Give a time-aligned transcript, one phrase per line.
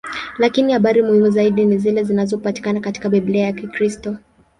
[0.37, 4.17] Lakini habari muhimu zaidi ni zile zinazopatikana katika Biblia ya Kikristo.